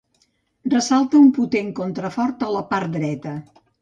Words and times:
Ressalta 0.73 1.21
un 1.25 1.29
potent 1.39 1.69
contrafort 1.81 2.47
a 2.47 2.51
la 2.59 2.65
part 2.73 2.95
dreta. 3.01 3.37